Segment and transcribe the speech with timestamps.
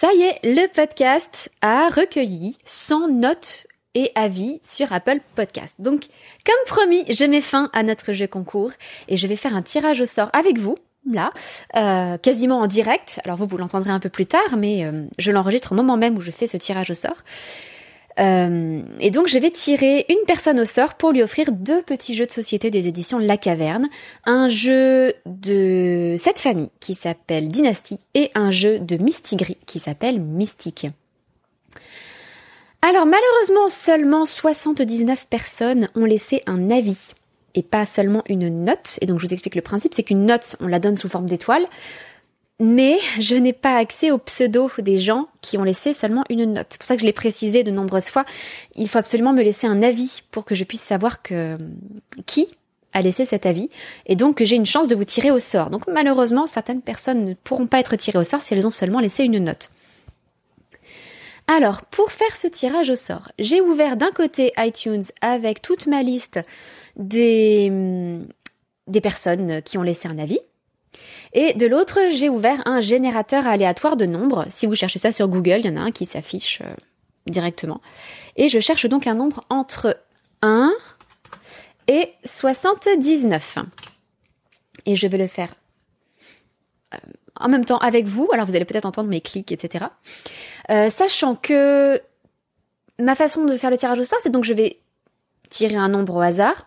[0.00, 3.66] Ça y est, le podcast a recueilli 100 notes
[3.96, 5.74] et avis sur Apple Podcast.
[5.80, 6.04] Donc,
[6.46, 8.70] comme promis, je mets fin à notre jeu concours
[9.08, 10.78] et je vais faire un tirage au sort avec vous,
[11.10, 11.32] là,
[11.74, 13.20] euh, quasiment en direct.
[13.24, 16.16] Alors vous, vous l'entendrez un peu plus tard, mais euh, je l'enregistre au moment même
[16.16, 17.24] où je fais ce tirage au sort.
[18.18, 22.14] Euh, et donc je vais tirer une personne au sort pour lui offrir deux petits
[22.14, 23.88] jeux de société des éditions La Caverne,
[24.24, 30.20] un jeu de cette famille qui s'appelle Dynasty et un jeu de Mistigris qui s'appelle
[30.20, 30.88] Mystique.
[32.82, 37.12] Alors malheureusement seulement 79 personnes ont laissé un avis
[37.54, 38.98] et pas seulement une note.
[39.00, 41.26] Et donc je vous explique le principe, c'est qu'une note on la donne sous forme
[41.26, 41.66] d'étoile
[42.60, 46.66] mais je n'ai pas accès au pseudo des gens qui ont laissé seulement une note.
[46.70, 48.24] C'est pour ça que je l'ai précisé de nombreuses fois.
[48.74, 51.56] Il faut absolument me laisser un avis pour que je puisse savoir que
[52.26, 52.48] qui
[52.92, 53.70] a laissé cet avis
[54.06, 55.70] et donc que j'ai une chance de vous tirer au sort.
[55.70, 59.00] Donc malheureusement, certaines personnes ne pourront pas être tirées au sort si elles ont seulement
[59.00, 59.70] laissé une note.
[61.46, 66.02] Alors, pour faire ce tirage au sort, j'ai ouvert d'un côté iTunes avec toute ma
[66.02, 66.40] liste
[66.96, 67.72] des,
[68.86, 70.40] des personnes qui ont laissé un avis.
[71.32, 74.46] Et de l'autre, j'ai ouvert un générateur aléatoire de nombres.
[74.48, 76.74] Si vous cherchez ça sur Google, il y en a un qui s'affiche euh,
[77.26, 77.80] directement.
[78.36, 79.98] Et je cherche donc un nombre entre
[80.42, 80.72] 1
[81.86, 83.58] et 79.
[84.86, 85.54] Et je vais le faire
[86.94, 86.98] euh,
[87.38, 88.28] en même temps avec vous.
[88.32, 89.86] Alors vous allez peut-être entendre mes clics, etc.
[90.70, 92.00] Euh, sachant que
[92.98, 94.78] ma façon de faire le tirage au sort, c'est donc je vais
[95.50, 96.66] tirer un nombre au hasard.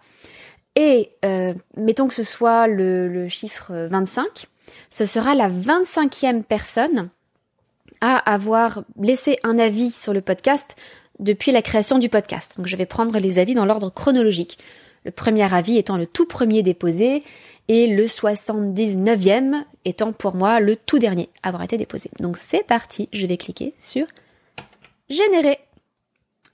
[0.77, 1.11] Et
[1.75, 4.47] mettons que ce soit le, le chiffre 25
[4.89, 7.09] ce sera la 25e personne
[8.01, 10.75] à avoir laissé un avis sur le podcast
[11.19, 12.57] depuis la création du podcast.
[12.57, 14.57] Donc je vais prendre les avis dans l'ordre chronologique.
[15.05, 17.23] Le premier avis étant le tout premier déposé
[17.67, 22.09] et le 79e étant pour moi le tout dernier à avoir été déposé.
[22.19, 24.05] Donc c'est parti, je vais cliquer sur
[25.09, 25.59] générer.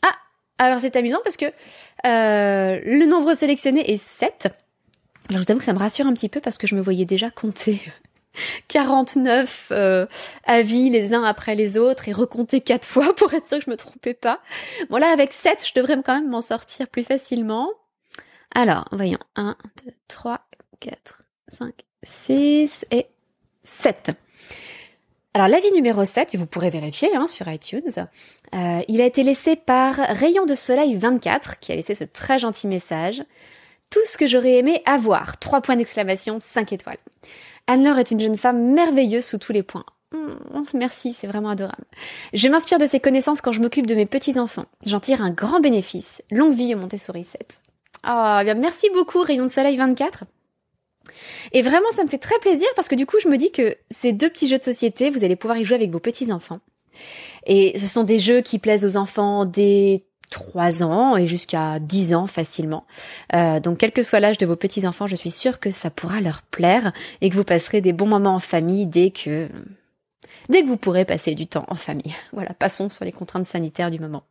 [0.01, 0.13] Ah,
[0.57, 4.49] alors c'est amusant parce que euh, le nombre sélectionné est 7.
[5.29, 6.81] Alors je vous avoue que ça me rassure un petit peu parce que je me
[6.81, 7.81] voyais déjà compter
[8.67, 10.05] 49 euh,
[10.45, 13.69] avis les uns après les autres et recompter quatre fois pour être sûr que je
[13.69, 14.41] me trompais pas.
[14.89, 17.69] Bon là avec 7, je devrais quand même m'en sortir plus facilement.
[18.55, 20.39] Alors, voyons, 1, 2, 3,
[20.79, 21.73] 4, 5,
[22.03, 23.07] 6 et
[23.63, 24.11] 7.
[25.33, 27.91] Alors l'avis numéro 7, et vous pourrez vérifier hein, sur iTunes,
[28.55, 32.39] euh, il a été laissé par Rayon de Soleil 24 qui a laissé ce très
[32.39, 33.21] gentil message.
[33.89, 35.37] Tout ce que j'aurais aimé avoir.
[35.37, 36.97] Trois points d'exclamation, 5 étoiles.
[37.67, 39.85] Anne-Laure est une jeune femme merveilleuse sous tous les points.
[40.13, 41.85] Mmh, merci, c'est vraiment adorable.
[42.33, 44.65] Je m'inspire de ses connaissances quand je m'occupe de mes petits-enfants.
[44.85, 46.21] J'en tire un grand bénéfice.
[46.31, 47.59] Longue vie au Montessori 7.
[48.03, 50.23] Ah, bien, merci beaucoup, Rayon de Soleil 24.
[51.51, 53.75] Et vraiment, ça me fait très plaisir parce que du coup, je me dis que
[53.89, 56.59] ces deux petits jeux de société, vous allez pouvoir y jouer avec vos petits-enfants.
[57.45, 62.13] Et ce sont des jeux qui plaisent aux enfants des 3 ans et jusqu'à 10
[62.13, 62.85] ans facilement.
[63.33, 66.21] Euh, donc quel que soit l'âge de vos petits-enfants, je suis sûre que ça pourra
[66.21, 69.49] leur plaire et que vous passerez des bons moments en famille dès que
[70.49, 72.15] dès que vous pourrez passer du temps en famille.
[72.33, 74.23] Voilà, passons sur les contraintes sanitaires du moment.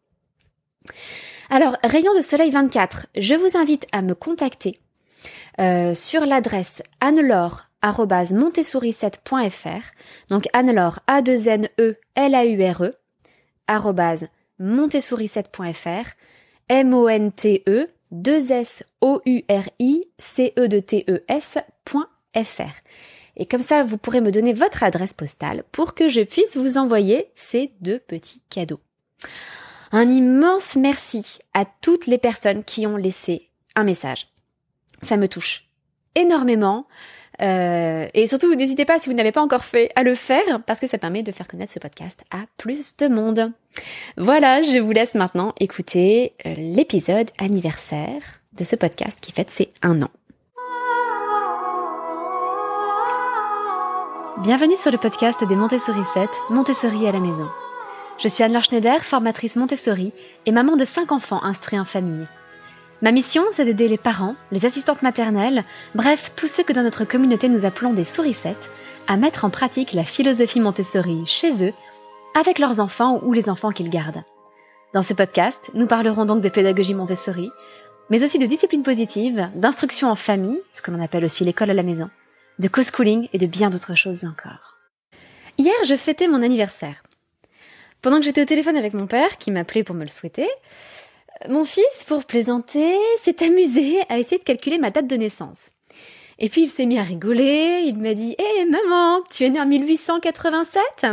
[1.51, 4.79] Alors, Rayon de Soleil 24, je vous invite à me contacter
[5.61, 9.81] euh, sur l'adresse annelaure.montessori7.fr
[10.29, 12.91] donc Annelaure, A-2-N-E, L-A-U-R-E,
[13.69, 13.93] montessori7.fr, M-O-N-T-E, 2 S O U R
[19.79, 22.73] I C E de T E S.fr.
[23.37, 26.79] Et comme ça, vous pourrez me donner votre adresse postale pour que je puisse vous
[26.79, 28.81] envoyer ces deux petits cadeaux.
[29.93, 34.29] Un immense merci à toutes les personnes qui ont laissé un message.
[35.03, 35.69] Ça me touche
[36.15, 36.87] énormément.
[37.43, 40.81] Euh, et surtout, n'hésitez pas, si vous n'avez pas encore fait, à le faire, parce
[40.81, 43.53] que ça permet de faire connaître ce podcast à plus de monde.
[44.17, 48.23] Voilà, je vous laisse maintenant écouter euh, l'épisode anniversaire
[48.57, 50.11] de ce podcast qui fête ses un an.
[54.43, 57.49] Bienvenue sur le podcast des Montessori 7, Montessori à la maison.
[58.19, 60.13] Je suis Anne-Laure Schneider, formatrice Montessori
[60.47, 62.27] et maman de 5 enfants instruits en famille.
[63.03, 65.65] Ma mission, c'est d'aider les parents, les assistantes maternelles,
[65.95, 68.71] bref, tous ceux que dans notre communauté nous appelons des souricettes,
[69.07, 71.75] à mettre en pratique la philosophie Montessori chez eux,
[72.35, 74.25] avec leurs enfants ou les enfants qu'ils gardent.
[74.95, 77.51] Dans ce podcast, nous parlerons donc de pédagogie Montessori,
[78.09, 81.75] mais aussi de discipline positive, d'instruction en famille, ce que l'on appelle aussi l'école à
[81.75, 82.09] la maison,
[82.59, 84.79] de co-schooling et de bien d'autres choses encore.
[85.59, 87.03] Hier, je fêtais mon anniversaire.
[88.01, 90.49] Pendant que j'étais au téléphone avec mon père, qui m'appelait pour me le souhaiter,
[91.49, 95.67] mon fils, pour plaisanter, s'est amusé à essayer de calculer ma date de naissance.
[96.39, 99.61] Et puis il s'est mis à rigoler, il m'a dit Hé maman, tu es née
[99.61, 101.07] en 1887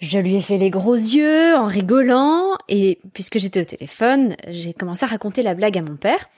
[0.00, 4.72] Je lui ai fait les gros yeux en rigolant et puisque j'étais au téléphone, j'ai
[4.72, 6.28] commencé à raconter la blague à mon père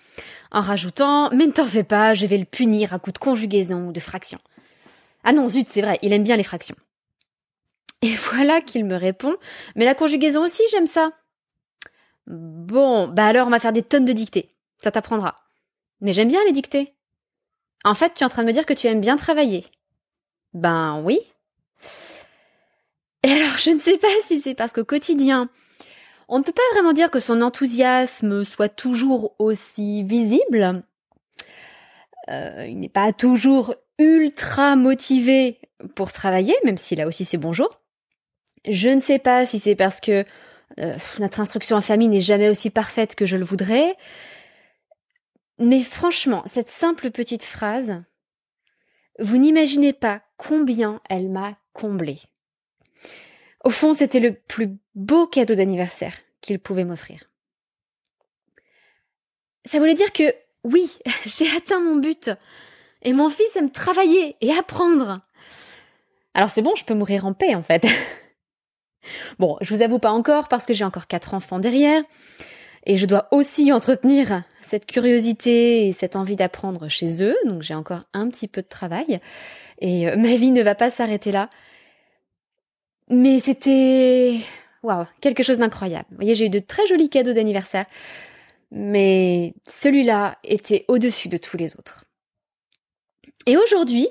[0.50, 3.88] en rajoutant Mais ne t'en fais pas, je vais le punir à coups de conjugaison
[3.88, 4.38] ou de fraction.
[5.22, 6.76] Ah non, zut, c'est vrai, il aime bien les fractions.
[8.02, 9.36] Et voilà qu'il me répond
[9.76, 11.12] Mais la conjugaison aussi, j'aime ça.
[12.28, 14.54] Bon, bah alors on va faire des tonnes de dictées.
[14.82, 15.36] Ça t'apprendra.
[16.00, 16.94] Mais j'aime bien les dictées.
[17.84, 19.66] En fait, tu es en train de me dire que tu aimes bien travailler.
[20.52, 21.20] Ben oui.
[23.22, 25.48] Et alors, je ne sais pas si c'est parce qu'au quotidien,
[26.28, 30.82] on ne peut pas vraiment dire que son enthousiasme soit toujours aussi visible.
[32.28, 35.58] Euh, il n'est pas toujours ultra motivé
[35.94, 37.80] pour travailler, même s'il a aussi ses bons jours.
[38.66, 40.24] Je ne sais pas si c'est parce que
[40.78, 43.96] euh, notre instruction en famille n'est jamais aussi parfaite que je le voudrais.
[45.58, 48.02] Mais franchement, cette simple petite phrase,
[49.18, 52.20] vous n'imaginez pas combien elle m'a comblée.
[53.64, 57.24] Au fond, c'était le plus beau cadeau d'anniversaire qu'il pouvait m'offrir.
[59.64, 60.32] Ça voulait dire que
[60.64, 60.90] oui,
[61.26, 62.30] j'ai atteint mon but.
[63.02, 65.20] Et mon fils aime travailler et apprendre.
[66.34, 67.86] Alors c'est bon, je peux mourir en paix en fait.
[69.38, 72.02] bon, je vous avoue pas encore parce que j'ai encore quatre enfants derrière.
[72.86, 77.36] Et je dois aussi entretenir cette curiosité et cette envie d'apprendre chez eux.
[77.44, 79.20] Donc j'ai encore un petit peu de travail.
[79.80, 81.50] Et euh, ma vie ne va pas s'arrêter là.
[83.10, 84.36] Mais c'était,
[84.82, 86.06] waouh, quelque chose d'incroyable.
[86.10, 87.86] Vous voyez, j'ai eu de très jolis cadeaux d'anniversaire.
[88.70, 92.04] Mais celui-là était au-dessus de tous les autres.
[93.46, 94.08] Et aujourd'hui,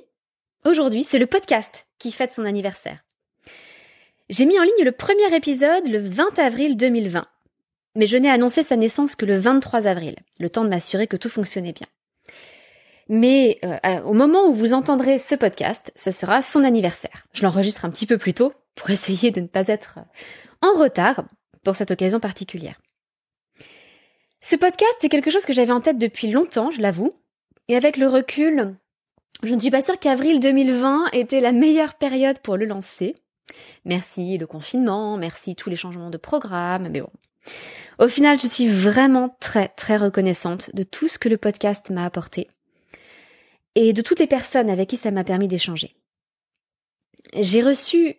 [0.66, 3.04] aujourd'hui, c'est le podcast qui fête son anniversaire.
[4.30, 7.28] J'ai mis en ligne le premier épisode le 20 avril 2020
[7.98, 11.18] mais je n'ai annoncé sa naissance que le 23 avril, le temps de m'assurer que
[11.18, 11.88] tout fonctionnait bien.
[13.10, 17.26] Mais euh, au moment où vous entendrez ce podcast, ce sera son anniversaire.
[17.34, 19.98] Je l'enregistre un petit peu plus tôt pour essayer de ne pas être
[20.62, 21.26] en retard
[21.64, 22.80] pour cette occasion particulière.
[24.42, 27.12] Ce podcast, c'est quelque chose que j'avais en tête depuis longtemps, je l'avoue,
[27.68, 28.76] et avec le recul,
[29.42, 33.16] je ne suis pas sûre qu'avril 2020 était la meilleure période pour le lancer.
[33.86, 37.12] Merci le confinement, merci tous les changements de programme, mais bon.
[38.00, 42.06] Au final, je suis vraiment très très reconnaissante de tout ce que le podcast m'a
[42.06, 42.50] apporté
[43.76, 45.96] et de toutes les personnes avec qui ça m'a permis d'échanger.
[47.34, 48.16] J'ai reçu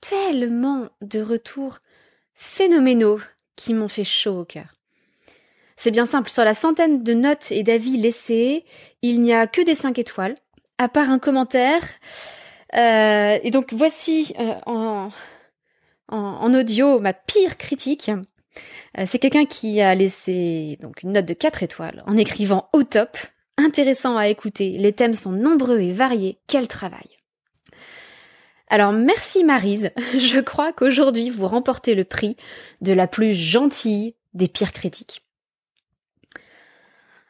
[0.00, 1.78] tellement de retours
[2.34, 3.20] phénoménaux
[3.56, 4.76] qui m'ont fait chaud au cœur.
[5.76, 8.64] C'est bien simple, sur la centaine de notes et d'avis laissés,
[9.02, 10.36] il n'y a que des 5 étoiles,
[10.78, 11.82] à part un commentaire.
[12.74, 15.10] Euh, et donc voici euh, en,
[16.08, 18.10] en, audio ma pire critique.
[18.98, 22.82] Euh, c'est quelqu'un qui a laissé donc une note de 4 étoiles en écrivant au
[22.82, 23.16] top,
[23.56, 27.08] intéressant à écouter, les thèmes sont nombreux et variés, quel travail.
[28.68, 32.36] Alors merci Marise, je crois qu'aujourd'hui vous remportez le prix
[32.80, 35.22] de la plus gentille des pires critiques.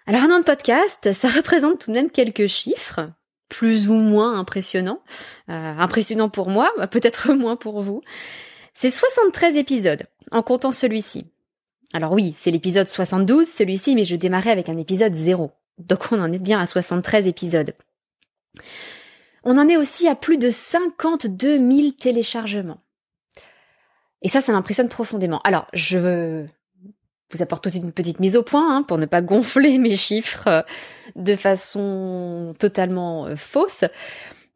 [0.07, 3.11] Alors un an de podcast, ça représente tout de même quelques chiffres,
[3.49, 5.01] plus ou moins impressionnants.
[5.49, 8.03] Euh, impressionnants pour moi, peut-être moins pour vous.
[8.75, 11.27] C'est 73 épisodes, en comptant celui-ci.
[11.93, 15.51] Alors oui, c'est l'épisode 72, celui-ci, mais je démarrais avec un épisode 0.
[15.79, 17.75] Donc on en est bien à 73 épisodes.
[19.45, 22.81] On en est aussi à plus de 52 000 téléchargements.
[24.23, 25.41] Et ça, ça m'impressionne profondément.
[25.45, 26.47] Alors, je
[27.33, 30.47] vous apporte toute une petite mise au point hein, pour ne pas gonfler mes chiffres
[30.47, 30.63] euh,
[31.17, 33.85] de façon totalement euh, fausse.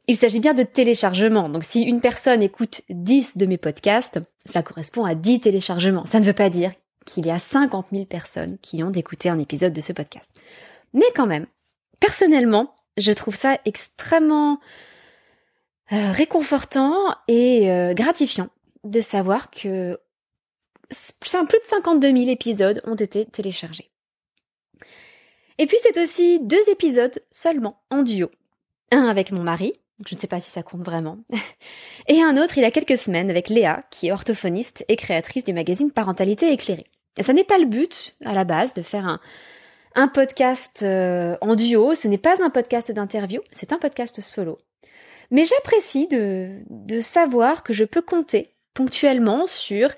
[0.06, 1.48] Il s'agit bien de téléchargements.
[1.48, 6.06] Donc si une personne écoute 10 de mes podcasts, ça correspond à 10 téléchargements.
[6.06, 6.72] Ça ne veut pas dire
[7.06, 10.30] qu'il y a 50 000 personnes qui ont écouté un épisode de ce podcast.
[10.92, 11.46] Mais quand même,
[12.00, 14.58] personnellement, je trouve ça extrêmement
[15.92, 18.48] euh, réconfortant et gratifiant
[18.84, 19.98] de savoir que
[20.90, 23.90] plus de 52 000 épisodes ont été téléchargés.
[25.58, 28.30] Et puis c'est aussi deux épisodes seulement en duo.
[28.92, 29.74] Un avec mon mari,
[30.06, 31.18] je ne sais pas si ça compte vraiment.
[32.08, 35.44] Et un autre il y a quelques semaines avec Léa, qui est orthophoniste et créatrice
[35.44, 36.86] du magazine Parentalité éclairée.
[37.20, 39.20] Ça n'est pas le but, à la base, de faire
[39.94, 41.94] un, podcast euh, en duo.
[41.94, 44.58] Ce n'est pas un podcast d'interview, c'est un podcast solo.
[45.30, 49.90] Mais j'apprécie de, savoir que je peux compter ponctuellement sur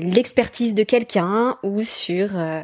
[0.00, 2.62] l'expertise de quelqu'un ou sur euh,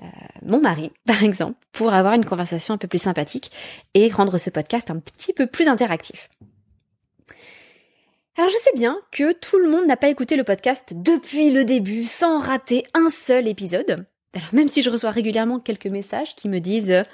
[0.00, 0.04] euh,
[0.42, 3.50] mon mari, par exemple, pour avoir une conversation un peu plus sympathique
[3.94, 6.28] et rendre ce podcast un petit peu plus interactif.
[8.36, 11.64] Alors je sais bien que tout le monde n'a pas écouté le podcast depuis le
[11.64, 14.06] début sans rater un seul épisode.
[14.34, 17.04] Alors même si je reçois régulièrement quelques messages qui me disent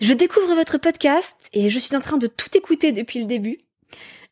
[0.00, 3.60] je découvre votre podcast et je suis en train de tout écouter depuis le début.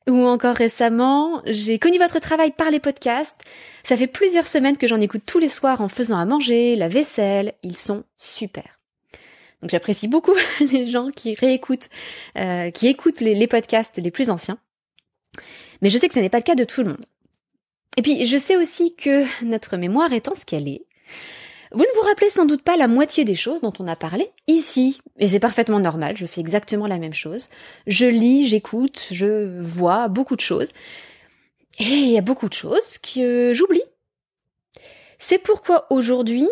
[0.08, 3.40] Ou encore récemment, j'ai connu votre travail par les podcasts.
[3.84, 6.88] Ça fait plusieurs semaines que j'en écoute tous les soirs en faisant à manger, la
[6.88, 7.54] vaisselle.
[7.62, 8.78] Ils sont super.
[9.62, 10.34] Donc j'apprécie beaucoup
[10.72, 11.88] les gens qui réécoutent,
[12.38, 14.58] euh, qui écoutent les, les podcasts les plus anciens.
[15.82, 17.04] Mais je sais que ce n'est pas le cas de tout le monde.
[17.96, 20.84] Et puis je sais aussi que notre mémoire étant ce qu'elle est,
[21.72, 24.30] vous ne vous rappelez sans doute pas la moitié des choses dont on a parlé
[24.46, 27.48] ici, et c'est parfaitement normal, je fais exactement la même chose.
[27.86, 30.72] Je lis, j'écoute, je vois beaucoup de choses,
[31.78, 33.82] et il y a beaucoup de choses que j'oublie.
[35.18, 36.48] C'est pourquoi aujourd'hui,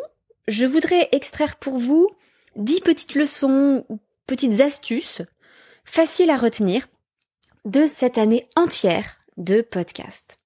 [0.49, 2.09] je voudrais extraire pour vous
[2.56, 5.23] dix petites leçons ou petites astuces
[5.85, 6.88] faciles à retenir
[7.64, 10.37] de cette année entière de podcast.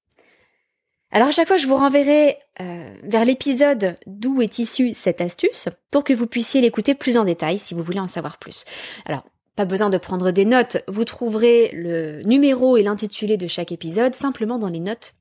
[1.10, 5.68] Alors à chaque fois, je vous renverrai euh, vers l'épisode d'où est issue cette astuce
[5.90, 8.64] pour que vous puissiez l'écouter plus en détail si vous voulez en savoir plus.
[9.06, 9.24] Alors,
[9.56, 14.14] pas besoin de prendre des notes, vous trouverez le numéro et l'intitulé de chaque épisode
[14.14, 15.14] simplement dans les notes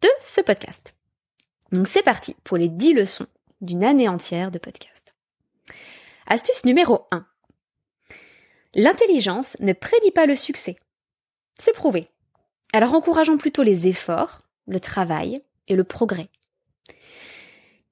[0.00, 0.94] de ce podcast.
[1.72, 3.26] Donc c'est parti pour les 10 leçons
[3.60, 5.14] d'une année entière de podcast.
[6.26, 7.26] Astuce numéro 1.
[8.74, 10.76] L'intelligence ne prédit pas le succès.
[11.58, 12.08] C'est prouvé.
[12.72, 16.28] Alors encourageons plutôt les efforts le travail et le progrès.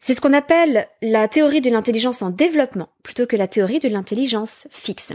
[0.01, 3.89] C'est ce qu'on appelle la théorie de l'intelligence en développement plutôt que la théorie de
[3.89, 5.13] l'intelligence fixe.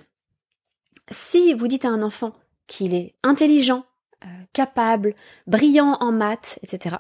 [1.10, 2.34] Si vous dites à un enfant
[2.68, 3.86] qu'il est intelligent,
[4.24, 5.16] euh, capable,
[5.48, 6.98] brillant en maths, etc.,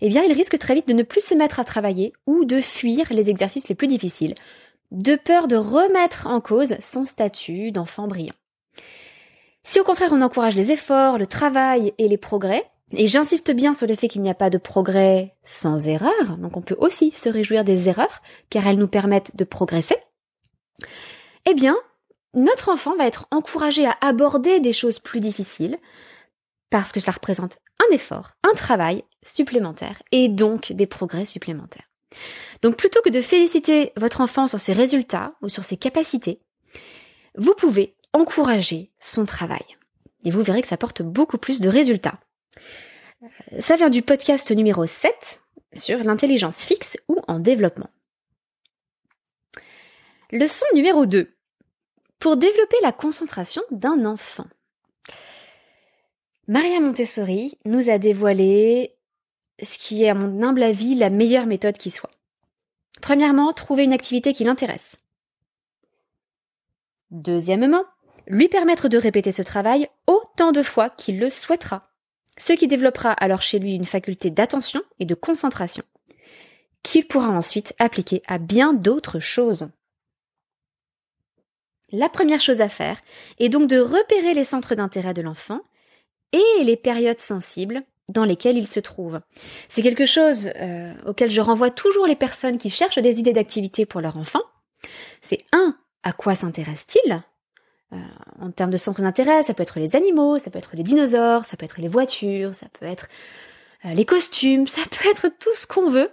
[0.00, 2.60] eh bien il risque très vite de ne plus se mettre à travailler ou de
[2.60, 4.34] fuir les exercices les plus difficiles,
[4.90, 8.34] de peur de remettre en cause son statut d'enfant brillant.
[9.62, 12.64] Si au contraire on encourage les efforts, le travail et les progrès,
[12.96, 16.56] et j'insiste bien sur le fait qu'il n'y a pas de progrès sans erreur, donc
[16.56, 19.96] on peut aussi se réjouir des erreurs, car elles nous permettent de progresser.
[21.46, 21.76] Eh bien,
[22.34, 25.78] notre enfant va être encouragé à aborder des choses plus difficiles,
[26.70, 31.88] parce que cela représente un effort, un travail supplémentaire, et donc des progrès supplémentaires.
[32.62, 36.40] Donc plutôt que de féliciter votre enfant sur ses résultats ou sur ses capacités,
[37.36, 39.64] vous pouvez encourager son travail.
[40.24, 42.18] Et vous verrez que ça porte beaucoup plus de résultats.
[43.58, 45.40] Ça vient du podcast numéro 7
[45.72, 47.90] sur l'intelligence fixe ou en développement.
[50.30, 51.34] Leçon numéro 2.
[52.18, 54.46] Pour développer la concentration d'un enfant.
[56.48, 58.96] Maria Montessori nous a dévoilé
[59.62, 62.10] ce qui est, à mon humble avis, la meilleure méthode qui soit.
[63.00, 64.96] Premièrement, trouver une activité qui l'intéresse.
[67.10, 67.84] Deuxièmement,
[68.26, 71.93] lui permettre de répéter ce travail autant de fois qu'il le souhaitera
[72.38, 75.84] ce qui développera alors chez lui une faculté d'attention et de concentration,
[76.82, 79.68] qu'il pourra ensuite appliquer à bien d'autres choses.
[81.92, 83.00] La première chose à faire
[83.38, 85.60] est donc de repérer les centres d'intérêt de l'enfant
[86.32, 89.20] et les périodes sensibles dans lesquelles il se trouve.
[89.68, 93.86] C'est quelque chose euh, auquel je renvoie toujours les personnes qui cherchent des idées d'activité
[93.86, 94.42] pour leur enfant.
[95.20, 97.22] C'est un, à quoi s'intéresse-t-il?
[98.40, 101.44] En termes de centre d'intérêt, ça peut être les animaux, ça peut être les dinosaures,
[101.44, 103.08] ça peut être les voitures, ça peut être
[103.84, 106.10] euh, les costumes, ça peut être tout ce qu'on veut.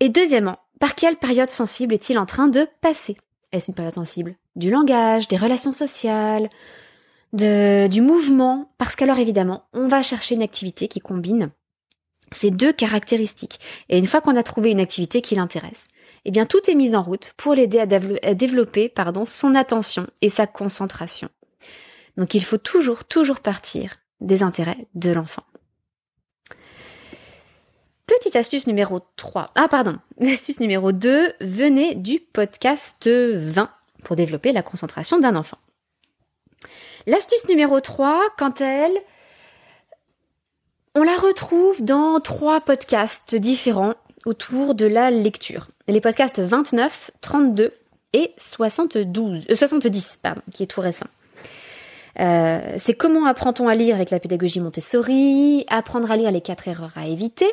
[0.00, 3.16] Et deuxièmement, par quelle période sensible est-il en train de passer?
[3.52, 6.48] Est-ce une période sensible du langage, des relations sociales,
[7.32, 8.72] du mouvement?
[8.78, 11.50] Parce qu'alors évidemment, on va chercher une activité qui combine
[12.32, 13.60] ces deux caractéristiques.
[13.88, 15.88] Et une fois qu'on a trouvé une activité qui l'intéresse,
[16.24, 17.86] eh bien tout est mis en route pour l'aider à,
[18.34, 18.92] développer
[19.26, 21.28] son attention et sa concentration.
[22.16, 25.42] Donc il faut toujours, toujours partir des intérêts de l'enfant.
[28.06, 29.50] Petite astuce numéro 3.
[29.54, 33.70] Ah pardon, l'astuce numéro 2 venait du podcast 20
[34.02, 35.58] pour développer la concentration d'un enfant.
[37.06, 38.96] L'astuce numéro 3, quant à elle,
[40.94, 43.94] on la retrouve dans trois podcasts différents
[44.26, 45.68] autour de la lecture.
[45.88, 47.72] Les podcasts 29, 32
[48.12, 51.06] et 72, 70, euh, pardon, qui est tout récent.
[52.20, 56.68] Euh, c'est comment apprend-on à lire avec la pédagogie Montessori, apprendre à lire les quatre
[56.68, 57.50] erreurs à éviter.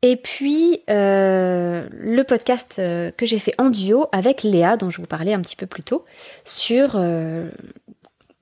[0.00, 5.06] Et puis euh, le podcast que j'ai fait en duo avec Léa, dont je vous
[5.06, 6.04] parlais un petit peu plus tôt,
[6.44, 7.00] sur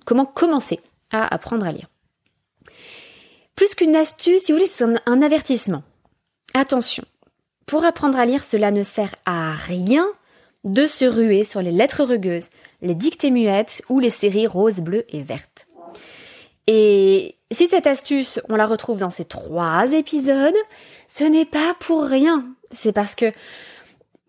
[0.07, 1.89] comment commencer à apprendre à lire.
[3.57, 5.83] Plus qu'une astuce, si vous voulez, c'est un avertissement.
[6.55, 7.05] Attention,
[7.67, 10.07] pour apprendre à lire, cela ne sert à rien
[10.65, 12.49] de se ruer sur les lettres rugueuses,
[12.83, 15.67] les dictées muettes ou les séries roses, bleues et vertes.
[16.67, 20.55] Et si cette astuce, on la retrouve dans ces trois épisodes,
[21.09, 22.45] ce n'est pas pour rien.
[22.71, 23.33] C'est parce que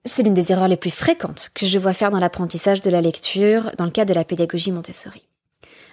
[0.06, 3.02] c'est l'une des erreurs les plus fréquentes que je vois faire dans l'apprentissage de la
[3.02, 5.24] lecture dans le cadre de la pédagogie Montessori.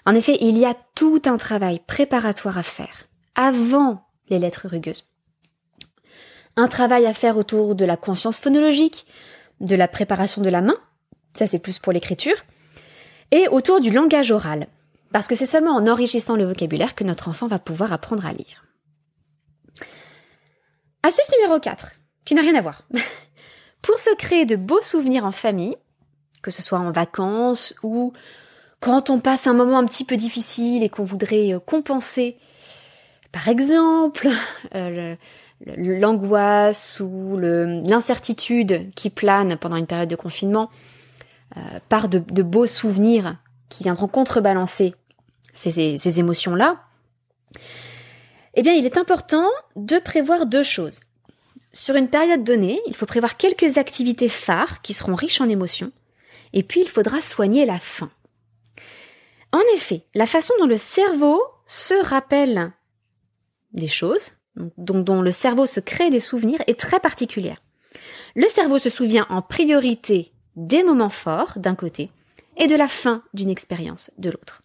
[0.07, 5.05] En effet, il y a tout un travail préparatoire à faire avant les lettres rugueuses.
[6.59, 9.07] Un travail à faire autour de la conscience phonologique,
[9.61, 10.75] de la préparation de la main,
[11.35, 12.35] ça c'est plus pour l'écriture,
[13.31, 14.67] et autour du langage oral,
[15.13, 18.33] parce que c'est seulement en enrichissant le vocabulaire que notre enfant va pouvoir apprendre à
[18.33, 18.65] lire.
[21.05, 21.93] Astuce numéro 4,
[22.25, 22.83] qui n'a rien à voir.
[23.83, 25.77] pour se créer de beaux souvenirs en famille,
[26.43, 28.13] que ce soit en vacances ou
[28.81, 32.37] quand on passe un moment un petit peu difficile et qu'on voudrait euh, compenser,
[33.31, 34.29] par exemple,
[34.75, 35.15] euh,
[35.67, 40.71] l'angoisse ou l'incertitude qui plane pendant une période de confinement,
[41.57, 43.37] euh, par de, beaux souvenirs
[43.69, 44.95] qui viendront contrebalancer
[45.55, 46.81] ces, émotions-là,
[48.55, 51.01] eh bien, il est important de prévoir deux choses.
[51.73, 55.93] Sur une période donnée, il faut prévoir quelques activités phares qui seront riches en émotions,
[56.53, 58.11] et puis il faudra soigner la faim.
[59.53, 62.73] En effet, la façon dont le cerveau se rappelle
[63.73, 67.63] des choses, dont le cerveau se crée des souvenirs, est très particulière.
[68.35, 72.11] Le cerveau se souvient en priorité des moments forts d'un côté
[72.57, 74.63] et de la fin d'une expérience de l'autre.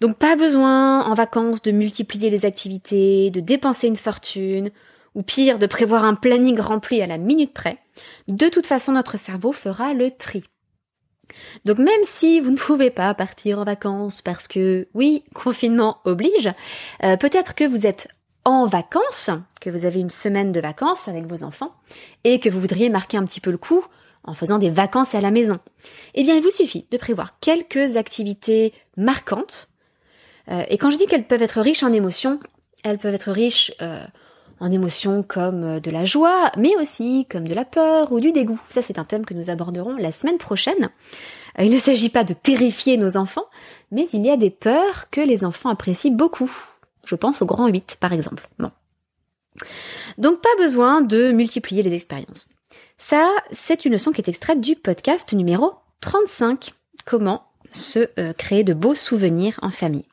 [0.00, 4.70] Donc pas besoin en vacances de multiplier les activités, de dépenser une fortune,
[5.14, 7.78] ou pire de prévoir un planning rempli à la minute près.
[8.28, 10.44] De toute façon, notre cerveau fera le tri.
[11.64, 16.50] Donc même si vous ne pouvez pas partir en vacances parce que oui, confinement oblige,
[17.04, 18.08] euh, peut-être que vous êtes
[18.44, 19.30] en vacances,
[19.60, 21.74] que vous avez une semaine de vacances avec vos enfants
[22.24, 23.84] et que vous voudriez marquer un petit peu le coup
[24.24, 25.58] en faisant des vacances à la maison.
[26.14, 29.68] Eh bien, il vous suffit de prévoir quelques activités marquantes.
[30.50, 32.38] Euh, et quand je dis qu'elles peuvent être riches en émotions,
[32.82, 34.04] elles peuvent être riches euh,
[34.58, 38.60] en émotions comme de la joie, mais aussi comme de la peur ou du dégoût.
[38.68, 40.90] Ça, c'est un thème que nous aborderons la semaine prochaine.
[41.58, 43.46] Euh, il ne s'agit pas de terrifier nos enfants,
[43.90, 46.50] mais il y a des peurs que les enfants apprécient beaucoup.
[47.04, 48.48] Je pense au grand 8, par exemple.
[50.18, 52.48] Donc pas besoin de multiplier les expériences.
[52.98, 56.72] Ça, c'est une leçon qui est extraite du podcast numéro 35.
[57.04, 60.06] Comment se euh, créer de beaux souvenirs en famille.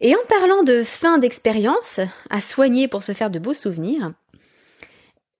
[0.00, 4.12] Et en parlant de fin d'expérience, à soigner pour se faire de beaux souvenirs,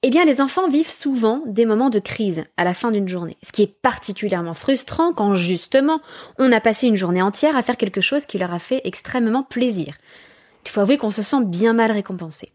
[0.02, 3.36] eh bien les enfants vivent souvent des moments de crise à la fin d'une journée,
[3.42, 6.00] ce qui est particulièrement frustrant quand justement
[6.38, 9.42] on a passé une journée entière à faire quelque chose qui leur a fait extrêmement
[9.42, 9.96] plaisir.
[10.64, 12.52] Il faut avouer qu'on se sent bien mal récompensé.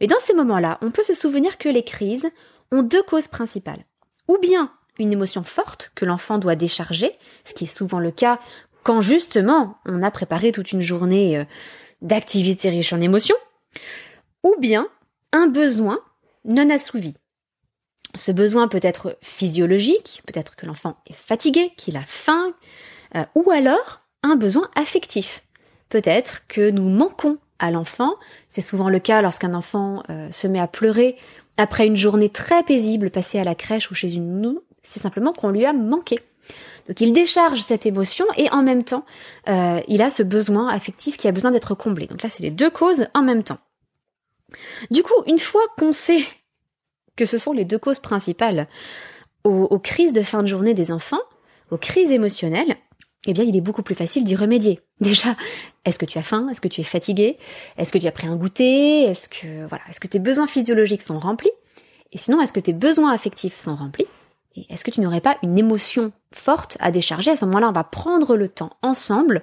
[0.00, 2.28] Mais dans ces moments-là, on peut se souvenir que les crises
[2.70, 3.84] ont deux causes principales.
[4.28, 7.12] Ou bien une émotion forte que l'enfant doit décharger,
[7.44, 8.40] ce qui est souvent le cas
[8.82, 11.44] quand justement on a préparé toute une journée euh,
[12.02, 13.36] d'activités riches en émotions,
[14.42, 14.86] ou bien
[15.32, 15.98] un besoin
[16.44, 17.14] non assouvi.
[18.14, 22.52] Ce besoin peut être physiologique, peut-être que l'enfant est fatigué, qu'il a faim,
[23.16, 25.42] euh, ou alors un besoin affectif.
[25.88, 28.14] Peut-être que nous manquons à l'enfant,
[28.48, 31.16] c'est souvent le cas lorsqu'un enfant euh, se met à pleurer
[31.56, 35.32] après une journée très paisible passée à la crèche ou chez une nounou, c'est simplement
[35.32, 36.18] qu'on lui a manqué.
[36.88, 39.04] Donc il décharge cette émotion et en même temps,
[39.48, 42.06] euh, il a ce besoin affectif qui a besoin d'être comblé.
[42.06, 43.58] Donc là, c'est les deux causes en même temps.
[44.90, 46.24] Du coup, une fois qu'on sait
[47.16, 48.68] que ce sont les deux causes principales
[49.44, 51.20] aux, crises de fin de journée des enfants,
[51.70, 52.76] aux crises émotionnelles,
[53.26, 54.80] eh bien, il est beaucoup plus facile d'y remédier.
[55.00, 55.36] Déjà,
[55.84, 56.48] est-ce que tu as faim?
[56.50, 57.36] Est-ce que tu es fatigué?
[57.76, 59.02] Est-ce que tu as pris un goûter?
[59.02, 61.52] Est-ce que, voilà, est-ce que tes besoins physiologiques sont remplis?
[62.12, 64.06] Et sinon, est-ce que tes besoins affectifs sont remplis?
[64.56, 67.32] Et est-ce que tu n'aurais pas une émotion forte à décharger?
[67.32, 69.42] À ce moment-là, on va prendre le temps ensemble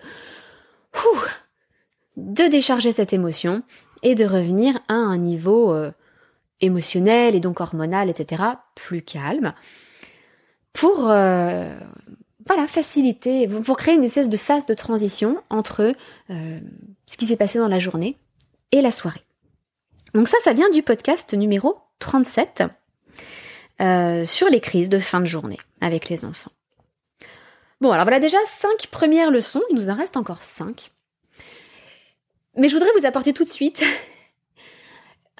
[2.18, 3.64] de décharger cette émotion
[4.04, 5.92] et de revenir à un niveau euh,
[6.62, 8.44] émotionnel et donc hormonal, etc.,
[8.76, 9.54] plus calme,
[10.74, 11.74] pour euh,
[12.48, 15.94] voilà faciliter, pour créer une espèce de sas de transition entre
[16.30, 16.60] euh,
[17.06, 18.18] ce qui s'est passé dans la journée
[18.72, 19.24] et la soirée.
[20.14, 22.64] Donc ça, ça vient du podcast numéro 37
[23.82, 26.52] euh, sur les crises de fin de journée avec les enfants.
[27.80, 30.92] Bon, alors voilà déjà cinq premières leçons, il nous en reste encore cinq.
[32.58, 33.84] Mais je voudrais vous apporter tout de suite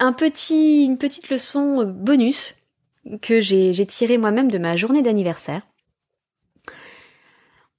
[0.00, 2.54] une petite leçon bonus
[3.20, 5.62] que j'ai tirée moi-même de ma journée d'anniversaire.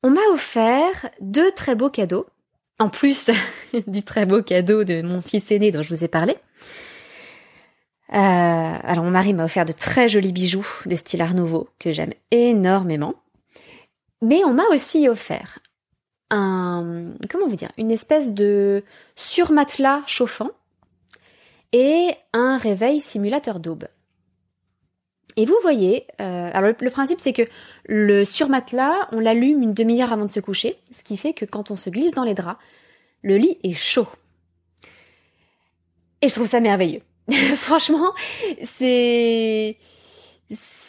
[0.03, 2.27] On m'a offert deux très beaux cadeaux,
[2.77, 3.31] en plus
[3.87, 6.35] du très beau cadeau de mon fils aîné dont je vous ai parlé.
[8.13, 8.15] Euh,
[8.83, 12.13] alors mon mari m'a offert de très jolis bijoux de style Art Nouveau que j'aime
[12.31, 13.15] énormément.
[14.21, 15.59] Mais on m'a aussi offert
[16.33, 18.83] comment vous dire une espèce de
[19.15, 20.49] surmatelas chauffant
[21.71, 23.87] et un réveil simulateur d'aube.
[25.35, 27.41] Et vous voyez, euh, alors le, principe c'est que
[27.87, 31.71] le surmatelas, on l'allume une demi-heure avant de se coucher, ce qui fait que quand
[31.71, 32.59] on se glisse dans les draps,
[33.23, 34.07] le lit est chaud.
[36.21, 37.01] Et je trouve ça merveilleux.
[37.55, 38.13] Franchement,
[38.63, 39.77] c'est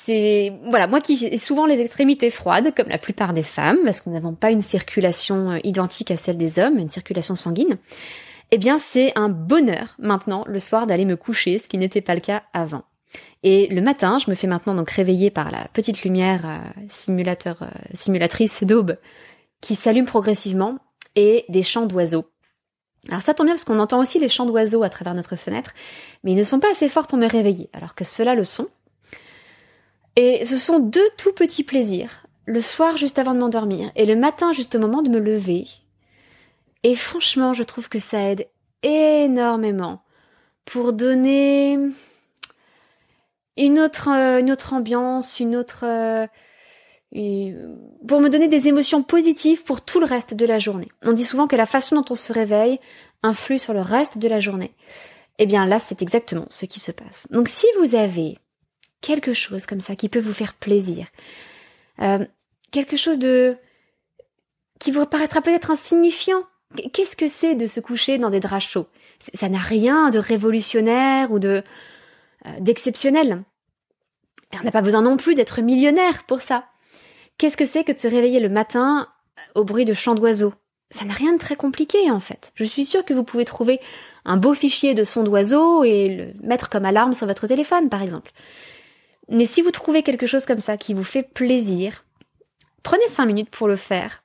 [0.04, 4.00] c'est voilà moi qui ai souvent les extrémités froides comme la plupart des femmes parce
[4.00, 7.78] que nous n'avons pas une circulation euh, identique à celle des hommes, une circulation sanguine.
[8.50, 12.14] Eh bien, c'est un bonheur maintenant le soir d'aller me coucher, ce qui n'était pas
[12.14, 12.82] le cas avant.
[13.42, 17.62] Et le matin, je me fais maintenant donc réveiller par la petite lumière euh, simulateur
[17.62, 18.98] euh, simulatrice d'aube
[19.62, 20.78] qui s'allume progressivement
[21.16, 22.26] et des chants d'oiseaux.
[23.08, 25.72] Alors ça tombe bien parce qu'on entend aussi les chants d'oiseaux à travers notre fenêtre,
[26.22, 28.68] mais ils ne sont pas assez forts pour me réveiller, alors que ceux-là le sont.
[30.16, 34.16] Et ce sont deux tout petits plaisirs, le soir juste avant de m'endormir et le
[34.16, 35.66] matin juste au moment de me lever.
[36.84, 38.46] Et franchement, je trouve que ça aide
[38.82, 40.02] énormément
[40.64, 41.78] pour donner
[43.56, 46.26] une autre, euh, ambiance, une autre, euh,
[48.06, 50.88] pour me donner des émotions positives pour tout le reste de la journée.
[51.04, 52.80] On dit souvent que la façon dont on se réveille
[53.22, 54.74] influe sur le reste de la journée.
[55.38, 57.26] Eh bien là, c'est exactement ce qui se passe.
[57.30, 58.38] Donc si vous avez
[59.04, 61.06] quelque chose comme ça qui peut vous faire plaisir,
[62.00, 62.24] euh,
[62.70, 63.56] quelque chose de
[64.80, 66.42] qui vous paraîtra peut-être insignifiant,
[66.92, 68.88] qu'est-ce que c'est de se coucher dans des draps chauds?
[69.34, 71.62] Ça n'a rien de révolutionnaire ou de
[72.46, 73.42] euh, d'exceptionnel.
[74.54, 76.64] On n'a pas besoin non plus d'être millionnaire pour ça.
[77.36, 79.08] Qu'est-ce que c'est que de se réveiller le matin
[79.54, 80.54] au bruit de chants d'oiseaux?
[80.90, 82.52] Ça n'a rien de très compliqué en fait.
[82.54, 83.80] Je suis sûre que vous pouvez trouver
[84.24, 88.00] un beau fichier de sons d'oiseaux et le mettre comme alarme sur votre téléphone par
[88.00, 88.32] exemple.
[89.28, 92.04] Mais si vous trouvez quelque chose comme ça qui vous fait plaisir,
[92.82, 94.22] prenez cinq minutes pour le faire.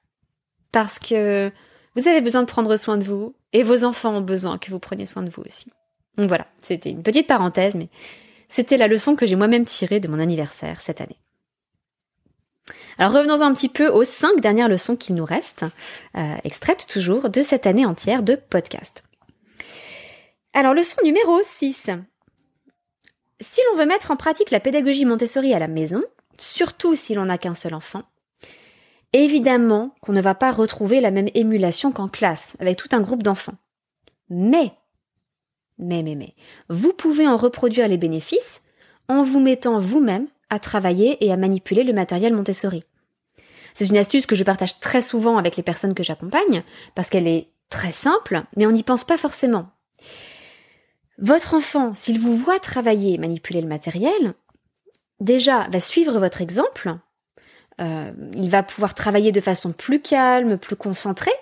[0.71, 1.51] Parce que
[1.95, 4.79] vous avez besoin de prendre soin de vous et vos enfants ont besoin que vous
[4.79, 5.71] preniez soin de vous aussi.
[6.17, 7.89] Donc voilà, c'était une petite parenthèse, mais
[8.49, 11.17] c'était la leçon que j'ai moi-même tirée de mon anniversaire cette année.
[12.97, 15.63] Alors revenons un petit peu aux cinq dernières leçons qu'il nous reste,
[16.17, 19.03] euh, extraites toujours de cette année entière de podcast.
[20.53, 21.89] Alors leçon numéro 6.
[23.41, 26.03] Si l'on veut mettre en pratique la pédagogie Montessori à la maison,
[26.37, 28.03] surtout si l'on n'a qu'un seul enfant,
[29.13, 33.23] évidemment qu'on ne va pas retrouver la même émulation qu'en classe, avec tout un groupe
[33.23, 33.57] d'enfants.
[34.29, 34.73] Mais,
[35.77, 36.35] mais, mais, mais,
[36.67, 38.61] vous pouvez en reproduire les bénéfices
[39.07, 42.83] en vous mettant vous-même à travailler et à manipuler le matériel Montessori.
[43.73, 46.63] C'est une astuce que je partage très souvent avec les personnes que j'accompagne,
[46.95, 49.69] parce qu'elle est très simple, mais on n'y pense pas forcément.
[51.21, 54.33] Votre enfant, s'il vous voit travailler manipuler le matériel,
[55.19, 56.95] déjà va suivre votre exemple,
[57.81, 61.33] euh, il va pouvoir travailler de façon plus calme, plus concentrée,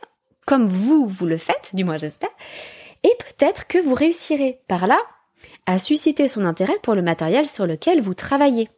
[0.46, 2.30] comme vous, vous le faites, du moins j'espère,
[3.04, 5.00] et peut-être que vous réussirez par là
[5.68, 8.70] à susciter son intérêt pour le matériel sur lequel vous travaillez.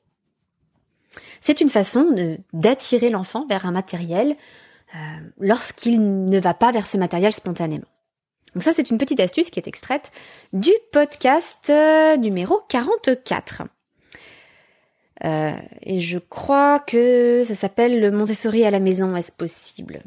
[1.40, 2.14] C'est une façon
[2.52, 4.36] d'attirer l'enfant vers un matériel
[4.96, 4.98] euh,
[5.40, 7.86] lorsqu'il ne va pas vers ce matériel spontanément.
[8.54, 10.12] Donc ça, c'est une petite astuce qui est extraite
[10.54, 13.64] du podcast euh, numéro 44.
[15.26, 20.02] Euh, et je crois que ça s'appelle le Montessori à la maison, est-ce possible?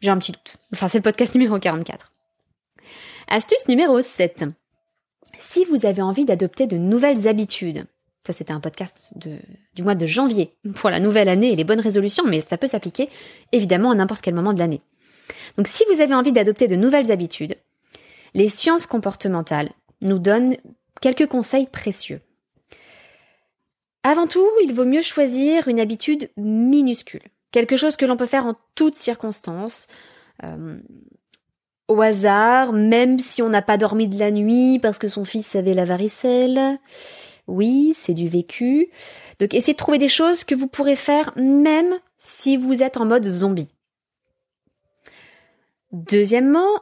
[0.00, 0.56] J'ai un petit doute.
[0.72, 2.12] Enfin, c'est le podcast numéro 44.
[3.28, 4.44] Astuce numéro 7.
[5.38, 7.84] Si vous avez envie d'adopter de nouvelles habitudes,
[8.24, 9.12] ça c'était un podcast
[9.74, 12.68] du mois de janvier pour la nouvelle année et les bonnes résolutions, mais ça peut
[12.68, 13.08] s'appliquer
[13.50, 14.82] évidemment à n'importe quel moment de l'année.
[15.56, 17.56] Donc si vous avez envie d'adopter de nouvelles habitudes,
[18.34, 20.56] les sciences comportementales nous donnent
[21.00, 22.20] quelques conseils précieux.
[24.02, 28.46] Avant tout, il vaut mieux choisir une habitude minuscule, quelque chose que l'on peut faire
[28.46, 29.86] en toutes circonstances,
[30.42, 30.78] euh,
[31.88, 35.54] au hasard, même si on n'a pas dormi de la nuit parce que son fils
[35.54, 36.78] avait la varicelle.
[37.46, 38.88] Oui, c'est du vécu.
[39.38, 43.04] Donc essayez de trouver des choses que vous pourrez faire même si vous êtes en
[43.04, 43.68] mode zombie.
[45.92, 46.80] Deuxièmement,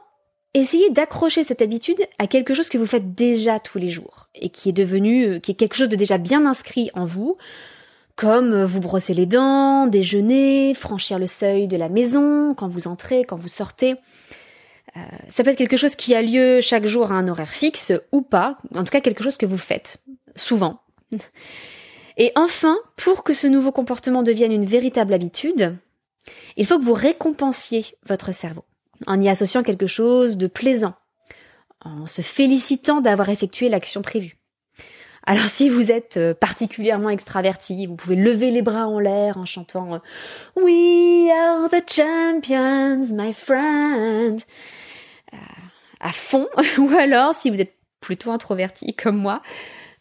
[0.53, 4.49] essayez d'accrocher cette habitude à quelque chose que vous faites déjà tous les jours et
[4.49, 7.37] qui est devenu, euh, qui est quelque chose de déjà bien inscrit en vous,
[8.15, 12.87] comme euh, vous brosser les dents, déjeuner, franchir le seuil de la maison, quand vous
[12.87, 13.95] entrez, quand vous sortez.
[14.97, 17.93] Euh, ça peut être quelque chose qui a lieu chaque jour à un horaire fixe
[18.11, 19.97] ou pas, en tout cas quelque chose que vous faites
[20.35, 20.81] souvent.
[22.17, 25.77] Et enfin, pour que ce nouveau comportement devienne une véritable habitude,
[26.57, 28.63] il faut que vous récompensiez votre cerveau
[29.07, 30.95] en y associant quelque chose de plaisant,
[31.83, 34.37] en se félicitant d'avoir effectué l'action prévue.
[35.23, 39.45] Alors si vous êtes euh, particulièrement extraverti, vous pouvez lever les bras en l'air en
[39.45, 39.99] chantant euh,
[40.55, 44.41] We are the champions, my friend
[45.33, 45.37] euh,
[45.99, 46.47] à fond,
[46.79, 49.41] ou alors si vous êtes plutôt introverti comme moi,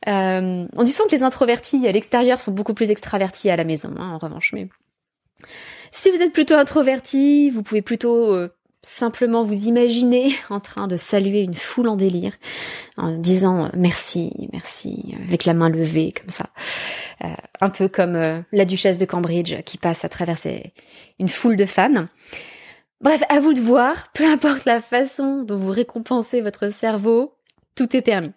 [0.08, 3.64] Euh, on dit souvent que les introvertis à l'extérieur sont beaucoup plus extravertis à la
[3.64, 4.54] maison, hein, en revanche.
[4.54, 4.68] Mais
[5.92, 8.48] si vous êtes plutôt introverti, vous pouvez plutôt
[8.82, 12.32] simplement vous imaginer en train de saluer une foule en délire,
[12.96, 16.50] en disant euh, merci, merci, avec la main levée comme ça.
[17.60, 20.38] un peu comme la duchesse de Cambridge qui passe à travers
[21.18, 22.06] une foule de fans.
[23.00, 27.34] Bref, à vous de voir, peu importe la façon dont vous récompensez votre cerveau,
[27.74, 28.32] tout est permis.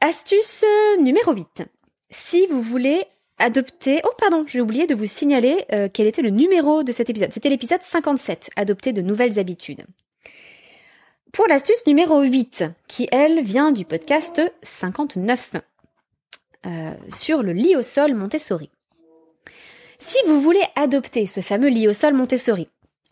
[0.00, 0.64] Astuce
[1.00, 1.64] numéro 8.
[2.08, 3.04] Si vous voulez
[3.40, 4.00] adopter...
[4.04, 7.32] Oh pardon, j'ai oublié de vous signaler euh, quel était le numéro de cet épisode.
[7.32, 9.84] C'était l'épisode 57, adopter de nouvelles habitudes.
[11.32, 15.56] Pour l'astuce numéro 8, qui elle vient du podcast 59,
[16.66, 18.70] euh, sur le lit au sol Montessori.
[19.98, 22.68] Si vous voulez adopter ce fameux lit au sol Montessori,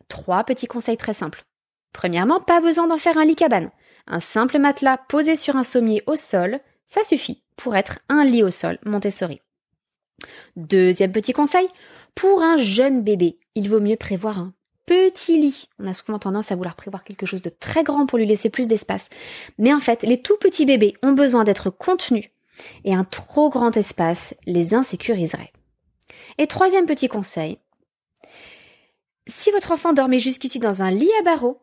[0.08, 1.44] trois petits conseils très simples.
[1.92, 3.70] Premièrement, pas besoin d'en faire un lit cabane.
[4.06, 8.42] Un simple matelas posé sur un sommier au sol, ça suffit pour être un lit
[8.42, 9.40] au sol Montessori.
[10.56, 11.68] Deuxième petit conseil,
[12.14, 14.52] pour un jeune bébé, il vaut mieux prévoir un
[14.86, 15.68] petit lit.
[15.78, 18.50] On a souvent tendance à vouloir prévoir quelque chose de très grand pour lui laisser
[18.50, 19.10] plus d'espace.
[19.58, 22.30] Mais en fait, les tout petits bébés ont besoin d'être contenus
[22.84, 25.52] et un trop grand espace les insécuriserait.
[26.38, 27.58] Et troisième petit conseil,
[29.26, 31.60] si votre enfant dormait jusqu'ici dans un lit à barreaux,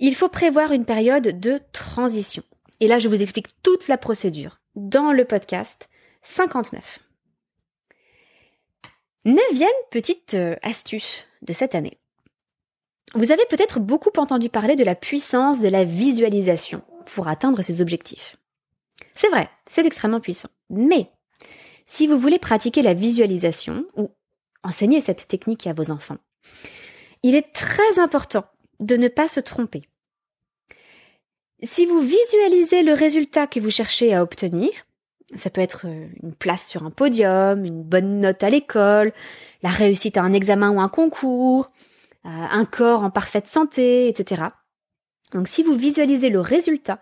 [0.00, 2.42] il faut prévoir une période de transition.
[2.80, 5.88] Et là, je vous explique toute la procédure dans le podcast
[6.22, 7.03] 59.
[9.24, 11.98] Neuvième petite euh, astuce de cette année.
[13.14, 17.80] Vous avez peut-être beaucoup entendu parler de la puissance de la visualisation pour atteindre ses
[17.80, 18.36] objectifs.
[19.14, 20.50] C'est vrai, c'est extrêmement puissant.
[20.68, 21.10] Mais
[21.86, 24.10] si vous voulez pratiquer la visualisation ou
[24.62, 26.18] enseigner cette technique à vos enfants,
[27.22, 28.44] il est très important
[28.80, 29.88] de ne pas se tromper.
[31.62, 34.70] Si vous visualisez le résultat que vous cherchez à obtenir,
[35.36, 39.12] ça peut être euh, une place sur un podium, une bonne note à l'école,
[39.62, 41.70] la réussite à un examen ou un concours,
[42.26, 44.42] euh, un corps en parfaite santé, etc.
[45.32, 47.00] Donc si vous visualisez le résultat,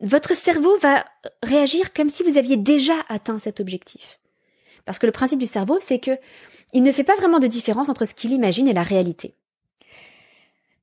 [0.00, 1.04] votre cerveau va
[1.42, 4.18] réagir comme si vous aviez déjà atteint cet objectif.
[4.84, 6.12] Parce que le principe du cerveau, c'est que
[6.72, 9.34] il ne fait pas vraiment de différence entre ce qu'il imagine et la réalité.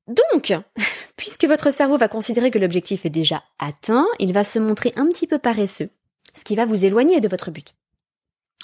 [0.07, 0.53] Donc,
[1.17, 5.07] puisque votre cerveau va considérer que l'objectif est déjà atteint, il va se montrer un
[5.07, 5.89] petit peu paresseux,
[6.38, 7.73] ce qui va vous éloigner de votre but.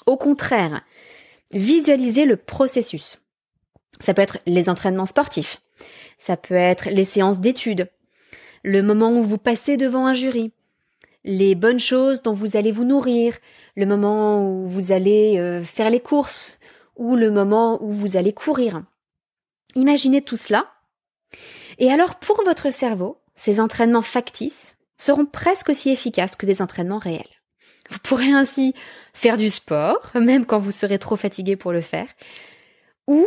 [0.06, 0.82] Au contraire,
[1.52, 3.18] visualisez le processus.
[4.00, 5.60] Ça peut être les entraînements sportifs,
[6.18, 7.88] ça peut être les séances d'études,
[8.62, 10.52] le moment où vous passez devant un jury,
[11.24, 13.36] les bonnes choses dont vous allez vous nourrir,
[13.76, 16.58] le moment où vous allez euh, faire les courses
[16.96, 18.82] ou le moment où vous allez courir.
[19.74, 20.70] Imaginez tout cela.
[21.78, 26.98] Et alors pour votre cerveau, ces entraînements factices seront presque aussi efficaces que des entraînements
[26.98, 27.33] réels.
[27.90, 28.74] Vous pourrez ainsi
[29.12, 32.08] faire du sport, même quand vous serez trop fatigué pour le faire,
[33.06, 33.26] ou,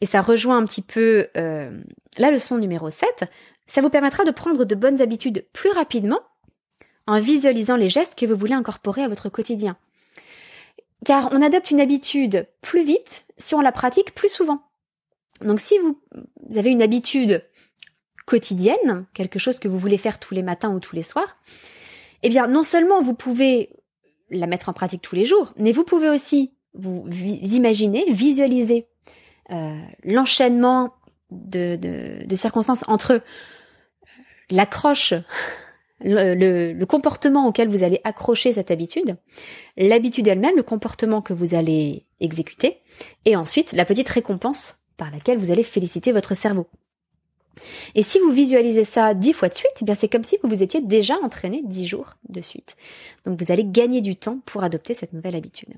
[0.00, 1.70] et ça rejoint un petit peu euh,
[2.18, 3.24] la leçon numéro 7,
[3.66, 6.20] ça vous permettra de prendre de bonnes habitudes plus rapidement
[7.06, 9.76] en visualisant les gestes que vous voulez incorporer à votre quotidien.
[11.04, 14.62] Car on adopte une habitude plus vite si on la pratique plus souvent.
[15.40, 16.00] Donc si vous
[16.56, 17.44] avez une habitude
[18.24, 21.36] quotidienne, quelque chose que vous voulez faire tous les matins ou tous les soirs,
[22.22, 23.70] eh bien non seulement vous pouvez
[24.30, 28.86] la mettre en pratique tous les jours, mais vous pouvez aussi vous imaginer, visualiser
[29.50, 30.94] euh, l'enchaînement
[31.30, 31.76] de,
[32.24, 33.22] de, circonstances entre
[34.50, 35.14] l'accroche
[36.00, 39.16] le, comportement auquel vous allez accrocher cette habitude,
[39.76, 42.78] l'habitude elle-même, le comportement que vous allez exécuter,
[43.24, 46.66] et ensuite la petite récompense par laquelle vous allez féliciter votre cerveau.
[47.94, 50.48] Et si vous visualisez ça dix fois de suite, eh bien c'est comme si vous
[50.48, 52.76] vous étiez déjà entraîné dix jours de suite.
[53.24, 55.74] Donc vous allez gagner du temps pour adopter cette nouvelle habitude.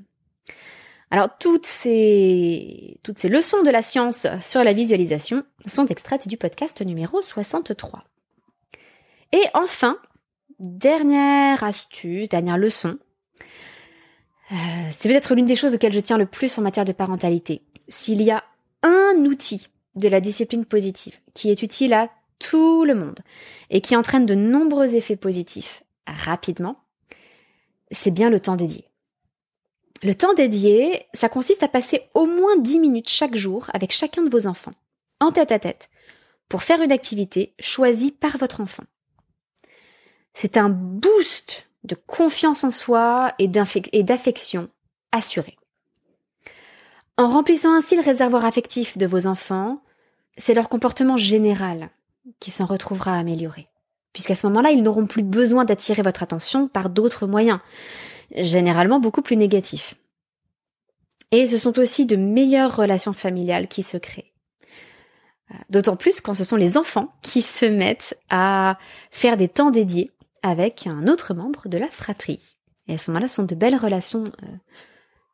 [1.11, 7.23] Alors toutes ces, leçons de la science sur la visualisation sont extraites du podcast numéro
[7.23, 8.05] 63.
[9.33, 9.99] Et enfin,
[10.59, 12.99] dernière astuce, dernière leçon.
[14.51, 14.55] Euh,
[14.91, 17.63] c'est peut-être l'une des choses auxquelles je tiens le plus en matière de parentalité.
[17.89, 18.45] S'il y a
[18.83, 23.19] un outil de la discipline positive qui est utile à tout le monde
[23.71, 26.85] et qui entraîne de nombreux effets positifs rapidement,
[27.91, 28.89] c'est bien le temps dédié.
[30.03, 34.23] Le temps dédié, ça consiste à passer au moins 10 minutes chaque jour avec chacun
[34.23, 34.75] de vos enfants,
[35.21, 35.91] en tête à tête,
[36.49, 38.85] pour faire une activité choisie par votre enfant.
[40.35, 44.69] C'est un boost de confiance en soi et d'affection
[45.11, 45.58] assurée.
[47.19, 49.83] En remplissant ainsi le réservoir affectif de vos enfants,
[50.37, 51.91] c'est leur comportement général
[52.39, 53.67] qui s'en retrouvera amélioré,
[54.13, 57.59] puisqu'à ce moment-là, ils n'auront plus besoin d'attirer votre attention par d'autres moyens,
[58.37, 59.97] généralement beaucoup plus négatifs.
[61.33, 64.33] Et ce sont aussi de meilleures relations familiales qui se créent.
[65.71, 68.79] D'autant plus quand ce sont les enfants qui se mettent à
[69.11, 72.41] faire des temps dédiés avec un autre membre de la fratrie.
[72.87, 74.47] Et à ce moment-là, ce sont de belles relations euh,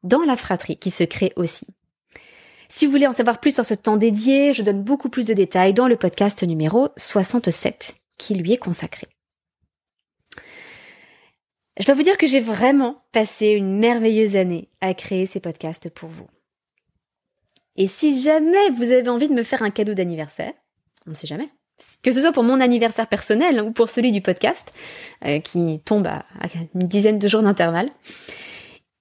[0.05, 1.67] dans la fratrie qui se créent aussi.
[2.69, 5.35] Si vous voulez en savoir plus sur ce temps dédié, je donne beaucoup plus de
[5.35, 9.09] détails dans le podcast numéro 67 qui lui est consacré.
[11.79, 15.91] Je dois vous dire que j'ai vraiment passé une merveilleuse année à créer ces podcasts
[15.91, 16.29] pour vous.
[17.77, 20.53] Et si jamais vous avez envie de me faire un cadeau d'anniversaire,
[21.07, 21.49] on ne sait jamais,
[22.03, 24.73] que ce soit pour mon anniversaire personnel ou pour celui du podcast,
[25.25, 26.25] euh, qui tombe à,
[26.75, 27.89] une dizaine de jours d'intervalle,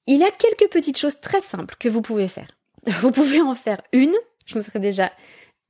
[0.08, 2.50] il y a quelques petites choses très simples que vous pouvez faire.
[3.02, 4.14] Vous pouvez en faire une,
[4.46, 5.12] je vous serai déjà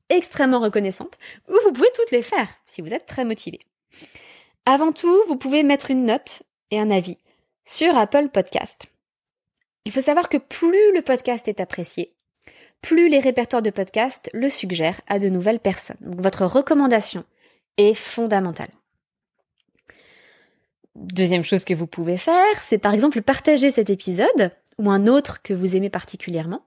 [0.09, 3.59] extrêmement reconnaissante, ou vous pouvez toutes les faire si vous êtes très motivé.
[4.65, 6.41] Avant tout, vous pouvez mettre une note
[6.71, 7.19] et un avis
[7.65, 8.87] sur Apple Podcast.
[9.85, 12.15] Il faut savoir que plus le podcast est apprécié,
[12.81, 15.97] plus les répertoires de podcast le suggèrent à de nouvelles personnes.
[16.17, 17.23] Votre recommandation
[17.77, 18.71] est fondamentale.
[20.95, 25.41] Deuxième chose que vous pouvez faire, c'est par exemple partager cet épisode ou un autre
[25.41, 26.61] que vous aimez particulièrement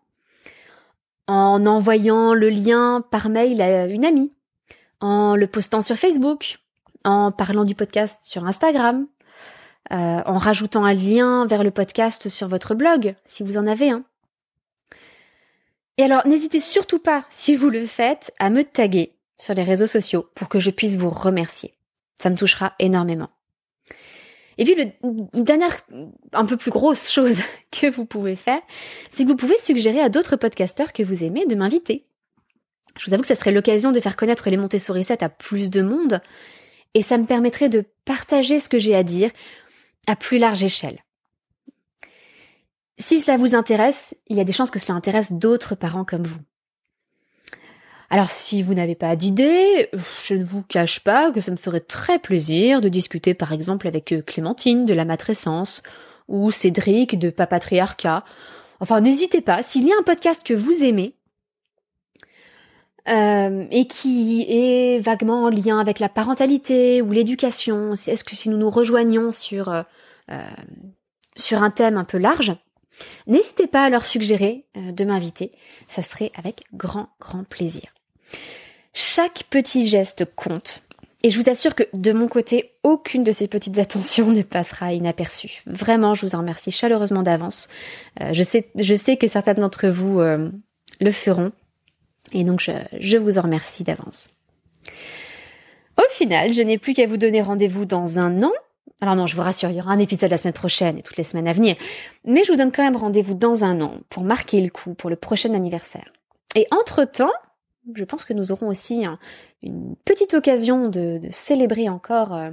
[1.27, 4.33] en envoyant le lien par mail à une amie,
[5.01, 6.59] en le postant sur Facebook,
[7.05, 9.07] en parlant du podcast sur Instagram,
[9.93, 13.91] euh, en rajoutant un lien vers le podcast sur votre blog, si vous en avez
[13.91, 14.05] un.
[15.99, 19.87] Et alors, n'hésitez surtout pas, si vous le faites, à me taguer sur les réseaux
[19.87, 21.75] sociaux pour que je puisse vous remercier.
[22.19, 23.31] Ça me touchera énormément.
[24.59, 24.91] Et puis, le,
[25.35, 25.77] une dernière,
[26.33, 27.39] un peu plus grosse chose
[27.71, 28.61] que vous pouvez faire,
[29.11, 32.07] c'est que vous pouvez suggérer à d'autres podcasteurs que vous aimez de m'inviter.
[32.99, 35.71] Je vous avoue que ça serait l'occasion de faire connaître les Montessori 7 à plus
[35.71, 36.21] de monde,
[36.95, 39.31] et ça me permettrait de partager ce que j'ai à dire
[40.07, 41.05] à plus large échelle.
[42.99, 46.27] Si cela vous intéresse, il y a des chances que cela intéresse d'autres parents comme
[46.27, 46.41] vous.
[48.09, 49.91] Alors si vous n'avez pas d'idée,
[50.23, 53.89] je ne vous cache pas que ça me ferait très plaisir de discuter par exemple
[53.89, 55.83] avec euh, Clémentine de la matrescence
[56.29, 58.25] ou Cédric de Papatriarcat.
[58.79, 61.15] Enfin n'hésitez pas, s'il y a un podcast que vous aimez
[63.09, 68.49] euh, et qui est vaguement en lien avec la parentalité ou l'éducation, est-ce que si
[68.51, 69.83] nous nous rejoignons sur, euh,
[71.35, 72.57] sur un thème un peu large,
[73.27, 75.53] N'hésitez pas à leur suggérer de m'inviter,
[75.87, 77.96] ça serait avec grand grand plaisir.
[78.93, 80.83] Chaque petit geste compte.
[81.23, 84.93] Et je vous assure que de mon côté, aucune de ces petites attentions ne passera
[84.93, 85.63] inaperçue.
[85.67, 87.69] Vraiment, je vous en remercie chaleureusement d'avance.
[88.21, 90.51] Euh, je, sais, que certains d'entre vous euh,
[91.01, 91.53] le feront.
[92.33, 94.29] Et donc, je, je vous en remercie d'avance.
[95.99, 98.53] Au final, je n'ai plus qu'à vous donner rendez-vous dans un an
[99.01, 101.19] alors non, je vous rassure, il y aura un épisode la semaine prochaine et toutes
[101.19, 101.77] les semaines à venir.
[102.25, 105.11] Mais je vous donne quand même rendez-vous dans un an pour marquer le coup pour
[105.11, 106.13] le prochain anniversaire.
[106.55, 107.33] Et entre-temps,
[107.95, 109.05] je pense que nous aurons aussi
[109.63, 112.51] une petite occasion de, célébrer encore euh,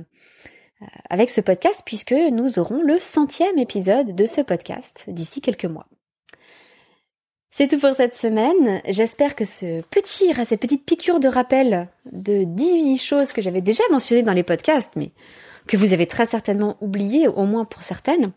[0.82, 5.66] euh, avec ce podcast puisque nous aurons le centième épisode de ce podcast d'ici quelques
[5.66, 5.88] mois.
[7.56, 8.82] C'est tout pour cette semaine.
[8.88, 13.84] J'espère que ce petit, cette petite piqûre de rappel de 18 choses que j'avais déjà
[13.92, 15.12] mentionnées dans les podcasts, mais
[15.68, 18.32] que vous avez très certainement oublié, au moins pour certaines.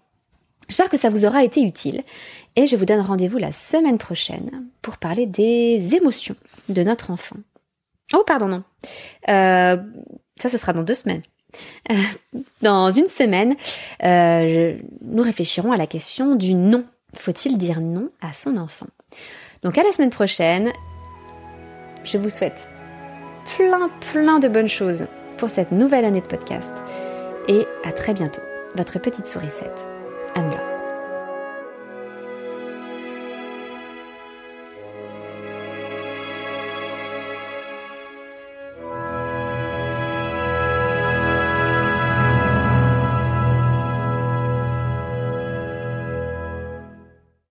[0.68, 2.02] J'espère que ça vous aura été utile
[2.56, 6.36] et je vous donne rendez-vous la semaine prochaine pour parler des émotions
[6.68, 7.36] de notre enfant.
[8.14, 8.64] Oh pardon non,
[9.28, 9.76] euh,
[10.36, 11.22] ça ce sera dans deux semaines.
[11.90, 11.94] Euh,
[12.62, 13.56] dans une semaine,
[14.02, 16.84] euh, nous réfléchirons à la question du non.
[17.14, 18.86] Faut-il dire non à son enfant?
[19.62, 20.72] Donc à la semaine prochaine,
[22.04, 22.68] je vous souhaite
[23.56, 25.06] plein plein de bonnes choses
[25.38, 26.74] pour cette nouvelle année de podcast
[27.48, 28.42] et à très bientôt.
[28.74, 29.95] Votre petite sourisette.